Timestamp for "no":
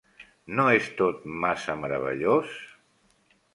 0.59-0.63